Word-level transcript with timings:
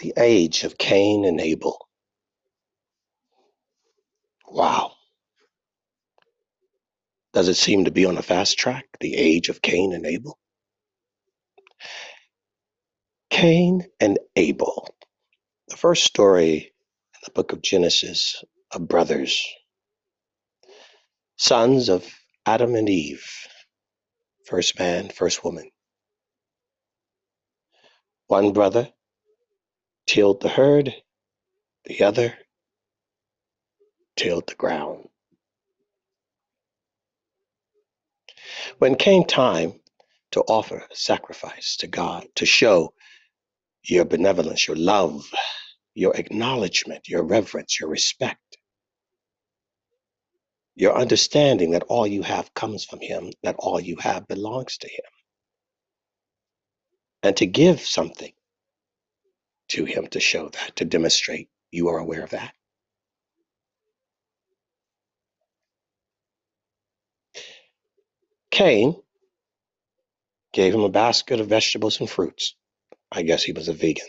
The 0.00 0.14
age 0.16 0.64
of 0.64 0.78
Cain 0.78 1.26
and 1.26 1.40
Abel. 1.40 1.88
Wow. 4.48 4.92
Does 7.34 7.48
it 7.48 7.54
seem 7.54 7.84
to 7.84 7.90
be 7.90 8.06
on 8.06 8.16
a 8.18 8.22
fast 8.22 8.58
track? 8.58 8.86
The 9.00 9.14
age 9.14 9.50
of 9.50 9.62
Cain 9.62 9.92
and 9.92 10.06
Abel? 10.06 10.38
Cain 13.28 13.86
and 14.00 14.18
Abel. 14.36 14.88
The 15.68 15.76
first 15.76 16.04
story 16.04 16.56
in 17.14 17.20
the 17.24 17.32
book 17.32 17.52
of 17.52 17.62
Genesis 17.62 18.42
of 18.72 18.88
brothers, 18.88 19.46
sons 21.36 21.90
of 21.90 22.10
Adam 22.46 22.74
and 22.74 22.88
Eve, 22.88 23.24
first 24.46 24.78
man, 24.78 25.10
first 25.10 25.44
woman. 25.44 25.70
One 28.26 28.52
brother 28.52 28.90
tilled 30.10 30.40
the 30.40 30.48
herd, 30.48 30.92
the 31.84 32.02
other 32.02 32.34
tilled 34.16 34.48
the 34.48 34.56
ground. 34.56 35.08
When 38.78 38.96
came 38.96 39.22
time 39.24 39.78
to 40.32 40.40
offer 40.40 40.84
sacrifice 40.92 41.76
to 41.76 41.86
God, 41.86 42.26
to 42.34 42.44
show 42.44 42.92
your 43.84 44.04
benevolence, 44.04 44.66
your 44.66 44.76
love, 44.76 45.22
your 45.94 46.16
acknowledgement, 46.16 47.08
your 47.08 47.22
reverence, 47.22 47.78
your 47.78 47.88
respect, 47.88 48.58
your 50.74 50.98
understanding 50.98 51.70
that 51.70 51.84
all 51.84 52.06
you 52.08 52.22
have 52.22 52.52
comes 52.54 52.84
from 52.84 53.00
Him, 53.00 53.30
that 53.44 53.54
all 53.60 53.78
you 53.78 53.94
have 53.98 54.26
belongs 54.26 54.76
to 54.78 54.88
Him, 54.88 55.10
and 57.22 57.36
to 57.36 57.46
give 57.46 57.80
something 57.80 58.32
to 59.70 59.84
Him 59.84 60.06
to 60.08 60.20
show 60.20 60.50
that, 60.50 60.76
to 60.76 60.84
demonstrate 60.84 61.48
you 61.72 61.88
are 61.88 61.98
aware 61.98 62.24
of 62.24 62.30
that. 62.30 62.54
Cain 68.50 68.96
gave 70.52 70.74
him 70.74 70.82
a 70.82 70.88
basket 70.90 71.40
of 71.40 71.48
vegetables 71.48 72.00
and 72.00 72.10
fruits. 72.10 72.54
I 73.12 73.22
guess 73.22 73.42
he 73.42 73.52
was 73.52 73.68
a 73.68 73.72
vegan. 73.72 74.06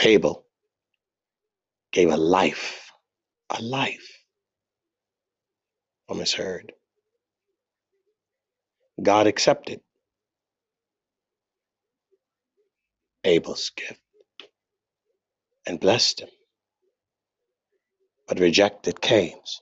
Abel 0.00 0.44
gave 1.92 2.10
a 2.10 2.16
life, 2.16 2.90
a 3.50 3.62
life 3.62 4.22
from 6.08 6.18
his 6.20 6.32
herd. 6.32 6.72
God 9.02 9.26
accepted 9.26 9.80
Abel's 13.26 13.70
gift 13.70 14.00
and 15.66 15.80
blessed 15.80 16.20
him, 16.20 16.28
but 18.28 18.38
rejected 18.38 19.00
Cain's. 19.00 19.60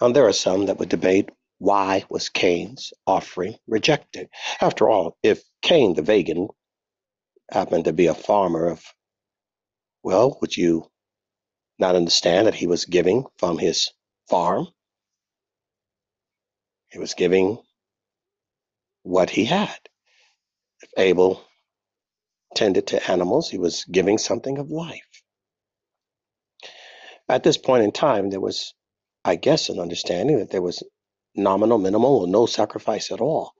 And 0.00 0.16
there 0.16 0.26
are 0.26 0.32
some 0.32 0.66
that 0.66 0.78
would 0.78 0.88
debate 0.88 1.28
why 1.58 2.04
was 2.08 2.30
Cain's 2.30 2.92
offering 3.06 3.56
rejected? 3.66 4.28
After 4.60 4.88
all, 4.88 5.18
if 5.22 5.42
Cain 5.60 5.94
the 5.94 6.02
vegan 6.02 6.48
happened 7.50 7.84
to 7.84 7.92
be 7.92 8.06
a 8.06 8.14
farmer 8.14 8.68
of, 8.68 8.82
well, 10.02 10.38
would 10.40 10.56
you 10.56 10.90
not 11.78 11.96
understand 11.96 12.46
that 12.46 12.54
he 12.54 12.66
was 12.66 12.86
giving 12.86 13.24
from 13.38 13.58
his 13.58 13.90
farm? 14.28 14.68
He 16.90 16.98
was 16.98 17.14
giving 17.14 17.58
what 19.02 19.28
he 19.30 19.44
had. 19.44 19.78
If 20.80 20.90
Abel 20.96 21.44
tended 22.54 22.88
to 22.88 23.10
animals, 23.10 23.50
he 23.50 23.58
was 23.58 23.84
giving 23.84 24.18
something 24.18 24.58
of 24.58 24.70
life. 24.70 25.22
At 27.28 27.42
this 27.42 27.58
point 27.58 27.84
in 27.84 27.92
time, 27.92 28.30
there 28.30 28.40
was, 28.40 28.74
I 29.24 29.36
guess, 29.36 29.68
an 29.68 29.78
understanding 29.78 30.38
that 30.38 30.50
there 30.50 30.62
was 30.62 30.82
nominal, 31.34 31.78
minimal, 31.78 32.22
or 32.22 32.26
no 32.26 32.46
sacrifice 32.46 33.10
at 33.12 33.20
all. 33.20 33.52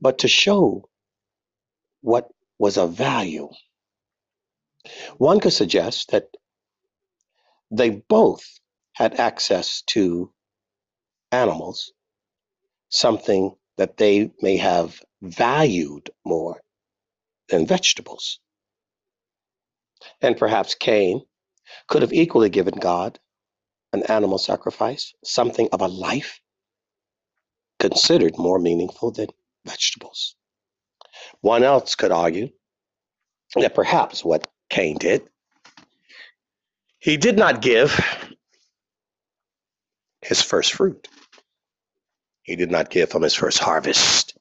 But 0.00 0.18
to 0.18 0.28
show 0.28 0.88
what 2.02 2.28
was 2.58 2.76
of 2.76 2.94
value, 2.94 3.48
one 5.16 5.40
could 5.40 5.52
suggest 5.52 6.10
that 6.10 6.28
they 7.70 7.90
both 7.90 8.44
had 8.92 9.18
access 9.18 9.82
to 9.88 10.32
animals, 11.32 11.92
something 12.90 13.56
that 13.78 13.96
they 13.96 14.30
may 14.40 14.58
have 14.58 15.00
valued 15.22 16.10
more 16.24 16.60
than 17.48 17.66
vegetables. 17.66 18.40
And 20.20 20.36
perhaps 20.36 20.74
Cain 20.74 21.22
could 21.88 22.02
have 22.02 22.12
equally 22.12 22.50
given 22.50 22.74
God 22.74 23.18
an 23.92 24.02
animal 24.04 24.38
sacrifice, 24.38 25.14
something 25.24 25.68
of 25.72 25.80
a 25.80 25.86
life 25.86 26.40
considered 27.78 28.38
more 28.38 28.58
meaningful 28.58 29.10
than 29.12 29.28
vegetables. 29.66 30.36
One 31.40 31.62
else 31.62 31.94
could 31.94 32.12
argue 32.12 32.48
that 33.54 33.74
perhaps 33.74 34.24
what 34.24 34.48
Cain 34.68 34.98
did, 34.98 35.28
he 36.98 37.16
did 37.16 37.36
not 37.36 37.62
give 37.62 38.00
his 40.22 40.42
first 40.42 40.72
fruit. 40.72 41.08
He 42.42 42.56
did 42.56 42.70
not 42.70 42.90
give 42.90 43.10
from 43.10 43.22
his 43.22 43.34
first 43.34 43.58
harvest. 43.58 44.36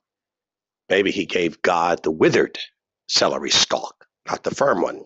Maybe 0.90 1.12
he 1.12 1.26
gave 1.26 1.62
God 1.62 2.04
the 2.04 2.12
withered 2.12 2.58
celery 3.08 3.50
stalk, 3.50 4.06
not 4.28 4.44
the 4.44 4.54
firm 4.56 4.82
one. 4.82 5.04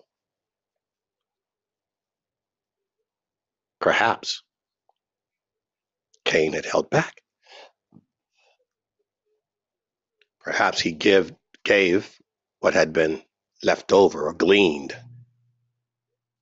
Perhaps 3.80 4.42
Cain 6.24 6.52
had 6.52 6.64
held 6.64 6.90
back. 6.90 7.22
Perhaps 10.40 10.80
he 10.80 10.92
give, 10.92 11.32
gave 11.64 12.18
what 12.60 12.74
had 12.74 12.92
been 12.92 13.22
left 13.62 13.92
over 13.92 14.28
or 14.28 14.34
gleaned, 14.34 14.96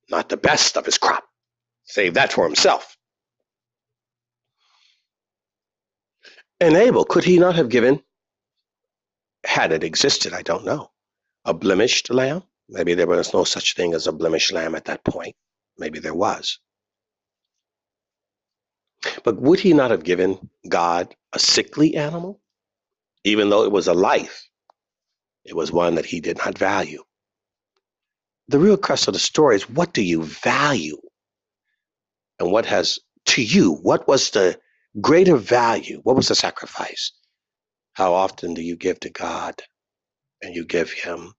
not 0.09 0.29
the 0.29 0.37
best 0.37 0.77
of 0.77 0.85
his 0.85 0.97
crop. 0.97 1.23
Save 1.85 2.15
that 2.15 2.33
for 2.33 2.45
himself. 2.45 2.97
And 6.59 6.75
Abel, 6.75 7.05
could 7.05 7.23
he 7.23 7.37
not 7.37 7.55
have 7.55 7.69
given, 7.69 8.01
had 9.45 9.71
it 9.71 9.83
existed, 9.83 10.33
I 10.33 10.41
don't 10.41 10.65
know, 10.65 10.91
a 11.47 11.55
blemished 11.55 12.11
lamb? 12.11 12.43
Maybe 12.69 12.95
there 12.95 13.07
was 13.07 13.33
no 13.33 13.45
such 13.45 13.75
thing 13.75 13.95
as 13.95 14.07
a 14.07 14.13
blemished 14.13 14.53
lamb 14.53 14.75
at 14.75 14.85
that 14.87 15.05
point. 15.05 15.35
Maybe 15.79 15.99
there 15.99 16.15
was. 16.15 16.59
But 19.23 19.41
would 19.41 19.59
he 19.59 19.73
not 19.73 19.91
have 19.91 20.03
given 20.03 20.49
God 20.69 21.15
a 21.33 21.39
sickly 21.39 21.95
animal? 21.97 22.41
Even 23.25 23.49
though 23.49 23.65
it 23.65 23.71
was 23.71 23.87
a 23.87 23.93
life, 23.95 24.47
it 25.45 25.55
was 25.55 25.71
one 25.71 25.95
that 25.95 26.05
he 26.05 26.21
did 26.21 26.37
not 26.39 26.57
value. 26.57 27.03
The 28.49 28.59
real 28.59 28.77
crux 28.77 29.07
of 29.07 29.13
the 29.15 29.19
story 29.19 29.57
is 29.57 29.69
what 29.69 29.93
do 29.93 30.03
you 30.03 30.23
value? 30.23 30.99
And 32.39 32.51
what 32.51 32.65
has, 32.67 32.99
to 33.27 33.43
you, 33.43 33.73
what 33.73 34.07
was 34.07 34.31
the 34.31 34.59
greater 35.01 35.37
value? 35.37 36.01
What 36.03 36.15
was 36.15 36.29
the 36.29 36.35
sacrifice? 36.35 37.11
How 37.93 38.13
often 38.13 38.53
do 38.53 38.61
you 38.61 38.75
give 38.77 38.99
to 39.01 39.09
God 39.09 39.61
and 40.43 40.55
you 40.55 40.65
give 40.65 40.91
Him 40.91 41.33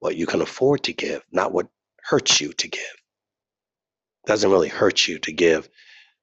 what 0.00 0.16
you 0.16 0.26
can 0.26 0.42
afford 0.42 0.84
to 0.84 0.92
give, 0.92 1.22
not 1.32 1.52
what 1.52 1.68
hurts 2.02 2.40
you 2.40 2.52
to 2.54 2.68
give? 2.68 2.80
It 2.80 4.28
doesn't 4.28 4.50
really 4.50 4.68
hurt 4.68 5.06
you 5.06 5.18
to 5.20 5.32
give 5.32 5.68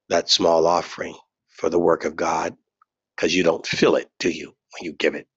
that 0.09 0.29
small 0.29 0.67
offering 0.67 1.15
for 1.49 1.69
the 1.69 1.79
work 1.79 2.05
of 2.05 2.15
God 2.15 2.55
because 3.15 3.35
you 3.35 3.43
don't 3.43 3.65
feel 3.65 3.95
it, 3.95 4.09
do 4.19 4.29
you, 4.29 4.47
when 4.47 4.85
you 4.85 4.93
give 4.93 5.15
it? 5.15 5.27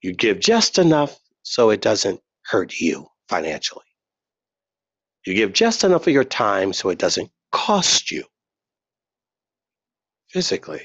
You 0.00 0.12
give 0.12 0.40
just 0.40 0.78
enough 0.78 1.18
so 1.42 1.70
it 1.70 1.80
doesn't 1.80 2.20
hurt 2.44 2.78
you 2.80 3.06
financially. 3.28 3.84
You 5.24 5.34
give 5.34 5.52
just 5.52 5.84
enough 5.84 6.06
of 6.06 6.12
your 6.12 6.24
time 6.24 6.72
so 6.72 6.88
it 6.88 6.98
doesn't 6.98 7.30
cost 7.52 8.10
you 8.10 8.24
physically. 10.30 10.82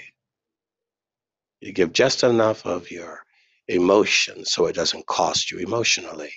You 1.61 1.73
give 1.73 1.93
just 1.93 2.23
enough 2.23 2.65
of 2.65 2.91
your 2.91 3.23
emotion 3.67 4.45
so 4.45 4.67
it 4.67 4.75
doesn't 4.75 5.07
cost 5.07 5.51
you 5.51 5.57
emotionally. 5.57 6.31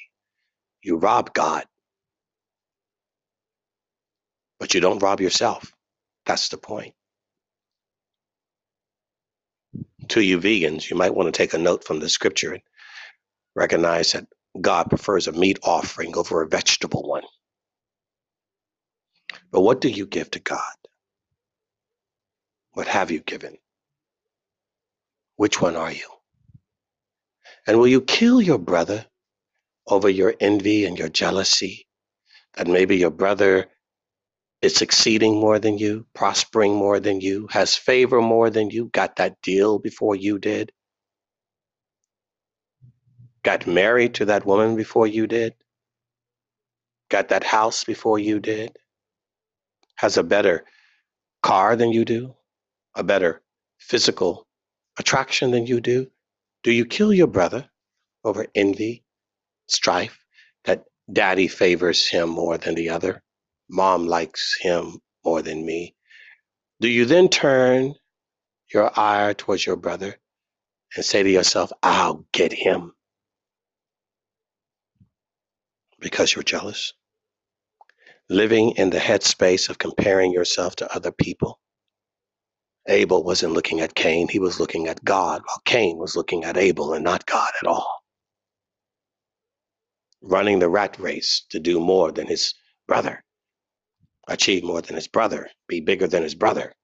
You 0.83 0.97
rob 0.97 1.35
God, 1.35 1.65
but 4.61 4.75
you 4.75 4.81
don't 4.81 5.03
rob 5.03 5.21
yourself. 5.21 5.73
That's 6.27 6.51
the 6.51 6.59
point. 6.59 6.95
To 10.11 10.21
you 10.21 10.39
vegans, 10.41 10.91
you 10.91 10.97
might 10.97 11.15
want 11.15 11.29
to 11.29 11.37
take 11.39 11.55
a 11.55 11.59
note 11.59 11.85
from 11.85 12.01
the 12.01 12.09
scripture 12.09 12.53
and 12.55 12.63
recognize 13.57 14.13
that 14.13 14.27
God 14.61 14.91
prefers 14.91 15.29
a 15.29 15.33
meat 15.33 15.59
offering 15.65 16.17
over 16.17 16.43
a 16.43 16.49
vegetable 16.49 17.09
one. 17.09 17.25
But 19.53 19.63
what 19.63 19.81
do 19.81 19.89
you 19.91 20.07
give 20.07 20.31
to 20.33 20.41
God? 20.41 20.61
What 22.73 22.89
have 22.89 23.11
you 23.11 23.21
given? 23.21 23.59
Which 25.37 25.61
one 25.63 25.77
are 25.77 25.93
you? 25.93 26.09
And 27.67 27.79
will 27.79 27.89
you 27.89 28.03
kill 28.03 28.43
your 28.43 28.59
brother 28.59 29.07
over 29.87 30.09
your 30.09 30.35
envy 30.41 30.85
and 30.85 30.99
your 30.99 31.09
jealousy? 31.09 31.87
That 32.55 32.67
maybe 32.67 32.97
your 32.97 33.11
brother 33.11 33.69
is 34.63 34.75
succeeding 34.75 35.41
more 35.41 35.59
than 35.59 35.79
you, 35.79 36.07
prospering 36.15 36.75
more 36.75 37.01
than 37.01 37.21
you, 37.21 37.49
has 37.51 37.77
favor 37.77 38.21
more 38.21 38.51
than 38.51 38.71
you, 38.71 38.87
got 38.93 39.17
that 39.17 39.41
deal 39.43 39.79
before 39.79 40.15
you 40.15 40.39
did, 40.39 40.73
got 43.43 43.67
married 43.67 44.15
to 44.15 44.27
that 44.27 44.45
woman 44.45 44.77
before 44.77 45.07
you 45.07 45.27
did, 45.27 45.55
got 47.09 47.29
that 47.29 47.45
house 47.45 47.85
before 47.85 48.19
you 48.19 48.39
did, 48.39 48.77
has 49.97 50.19
a 50.19 50.23
better 50.23 50.65
car 51.43 51.77
than 51.77 51.91
you 51.91 52.05
do, 52.05 52.35
a 52.95 53.03
better 53.03 53.43
physical 53.79 54.47
attraction 54.99 55.51
than 55.51 55.67
you 55.67 55.81
do? 55.81 56.11
Do 56.63 56.73
you 56.73 56.85
kill 56.85 57.15
your 57.15 57.27
brother 57.27 57.71
over 58.25 58.47
envy, 58.55 59.05
strife, 59.73 60.19
that 60.65 60.85
daddy 61.13 61.49
favors 61.49 62.07
him 62.09 62.29
more 62.31 62.59
than 62.59 62.75
the 62.75 62.91
other? 62.91 63.23
Mom 63.69 64.07
likes 64.07 64.57
him 64.61 65.01
more 65.25 65.43
than 65.43 65.65
me. 65.65 65.95
Do 66.81 66.89
you 66.89 67.05
then 67.07 67.29
turn 67.29 67.95
your 68.73 68.91
ire 68.99 69.35
towards 69.35 69.67
your 69.67 69.77
brother 69.77 70.17
and 70.97 71.05
say 71.05 71.23
to 71.23 71.31
yourself, 71.31 71.73
I'll 71.83 72.27
get 72.33 72.53
him 72.53 72.93
because 76.01 76.35
you're 76.35 76.45
jealous? 76.45 76.95
Living 78.31 78.73
in 78.73 78.91
the 78.91 78.99
headspace 78.99 79.69
of 79.71 79.79
comparing 79.79 80.33
yourself 80.33 80.77
to 80.77 80.95
other 80.95 81.13
people. 81.13 81.61
Abel 82.89 83.25
wasn't 83.25 83.53
looking 83.55 83.81
at 83.81 83.95
Cain, 83.95 84.29
he 84.29 84.39
was 84.41 84.61
looking 84.61 84.89
at 84.89 85.05
God, 85.05 85.43
while 85.45 85.63
Cain 85.65 85.99
was 85.99 86.17
looking 86.17 86.45
at 86.45 86.57
Abel 86.57 86.95
and 86.95 87.05
not 87.05 87.27
God 87.27 87.51
at 87.63 87.69
all. 87.69 88.00
Running 90.23 90.59
the 90.59 90.69
rat 90.69 90.99
race 90.99 91.45
to 91.51 91.59
do 91.59 91.81
more 91.81 92.13
than 92.13 92.27
his 92.27 92.55
brother, 92.87 93.25
achieve 94.29 94.65
more 94.65 94.83
than 94.83 94.97
his 94.97 95.09
brother, 95.09 95.51
be 95.69 95.81
bigger 95.81 96.07
than 96.07 96.23
his 96.23 96.35
brother. 96.35 96.75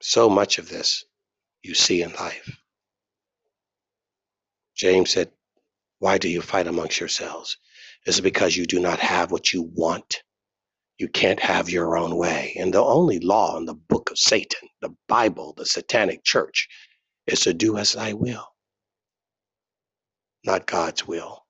So 0.00 0.28
much 0.28 0.58
of 0.58 0.68
this 0.68 1.04
you 1.62 1.74
see 1.74 2.02
in 2.02 2.12
life. 2.14 2.58
James 4.74 5.10
said, 5.10 5.30
Why 5.98 6.18
do 6.18 6.28
you 6.28 6.42
fight 6.42 6.66
amongst 6.66 6.98
yourselves? 6.98 7.56
Is 8.06 8.18
it 8.18 8.22
because 8.22 8.56
you 8.56 8.66
do 8.66 8.80
not 8.80 8.98
have 8.98 9.30
what 9.30 9.52
you 9.52 9.62
want? 9.62 10.22
You 10.98 11.08
can't 11.08 11.40
have 11.40 11.70
your 11.70 11.96
own 11.96 12.16
way. 12.16 12.54
And 12.58 12.74
the 12.74 12.82
only 12.82 13.20
law 13.20 13.56
in 13.56 13.66
the 13.66 13.74
book 13.74 14.10
of 14.10 14.18
Satan, 14.18 14.68
the 14.80 14.94
Bible, 15.08 15.54
the 15.56 15.66
satanic 15.66 16.24
church, 16.24 16.68
is 17.26 17.40
to 17.40 17.54
do 17.54 17.76
as 17.76 17.96
I 17.96 18.12
will, 18.12 18.48
not 20.44 20.66
God's 20.66 21.06
will. 21.06 21.44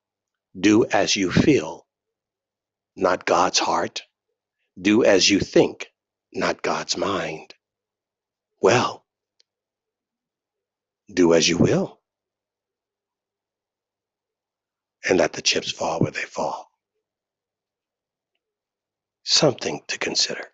Do 0.59 0.85
as 0.85 1.15
you 1.15 1.31
feel, 1.31 1.87
not 2.95 3.25
God's 3.25 3.59
heart. 3.59 4.03
Do 4.81 5.03
as 5.05 5.29
you 5.29 5.39
think, 5.39 5.91
not 6.33 6.61
God's 6.61 6.97
mind. 6.97 7.55
Well, 8.61 9.05
do 11.13 11.33
as 11.33 11.47
you 11.49 11.57
will, 11.57 11.99
and 15.07 15.19
let 15.19 15.33
the 15.33 15.41
chips 15.43 15.71
fall 15.71 15.99
where 15.99 16.11
they 16.11 16.21
fall. 16.21 16.69
Something 19.23 19.81
to 19.89 19.99
consider. 19.99 20.52